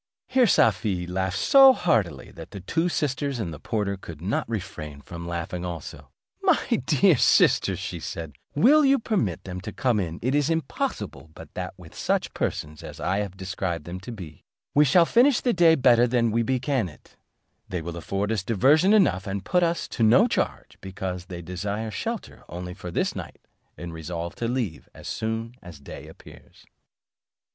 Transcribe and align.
Here 0.25 0.47
Safie 0.47 1.05
laughed 1.05 1.37
so 1.37 1.73
heartily, 1.73 2.31
that 2.31 2.49
the 2.49 2.59
two 2.59 2.89
sisters 2.89 3.37
and 3.37 3.53
the 3.53 3.59
porter 3.59 3.97
could 3.97 4.19
not 4.19 4.49
refrain 4.49 4.99
from 5.01 5.27
laughing 5.27 5.63
also. 5.63 6.09
"My 6.41 6.57
dear 6.85 7.15
sisters," 7.17 7.79
said 8.03 8.33
she, 8.55 8.59
"you 8.59 8.63
will 8.79 8.97
permit 8.99 9.43
them 9.43 9.61
to 9.61 9.71
come 9.71 9.99
in; 9.99 10.17
it 10.23 10.33
is 10.33 10.49
impossible 10.49 11.29
but 11.35 11.53
that 11.53 11.75
with 11.77 11.93
such 11.93 12.33
persons 12.33 12.81
as 12.81 12.99
I 12.99 13.19
have 13.19 13.37
described 13.37 13.85
them 13.85 13.99
to 13.99 14.11
be, 14.11 14.43
we 14.73 14.85
shall 14.85 15.05
finish 15.05 15.39
the 15.39 15.53
day 15.53 15.75
better 15.75 16.07
than 16.07 16.31
we 16.31 16.41
began 16.41 16.89
it; 16.89 17.15
they 17.69 17.83
will 17.83 17.95
afford 17.95 18.31
us 18.31 18.41
diversion 18.41 18.93
enough, 18.93 19.27
and 19.27 19.45
put 19.45 19.61
us 19.61 19.87
to 19.89 20.01
no 20.01 20.27
charge, 20.27 20.79
because 20.81 21.25
they 21.27 21.43
desire 21.43 21.91
shelter 21.91 22.43
only 22.49 22.73
for 22.73 22.89
this 22.89 23.15
night, 23.15 23.47
and 23.77 23.93
resolve 23.93 24.33
to 24.37 24.47
leave 24.47 24.85
us 24.87 24.89
as 24.95 25.07
soon 25.07 25.53
as 25.61 25.79
day 25.79 26.07
appears." 26.07 26.65